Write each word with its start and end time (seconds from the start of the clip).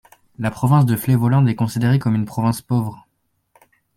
La 0.39 0.49
province 0.49 0.87
du 0.87 0.97
Flevoland 0.97 1.45
est 1.45 1.53
considérée 1.53 1.99
comme 1.99 2.15
une 2.15 2.25
province 2.25 2.63
pauvre. 2.63 3.05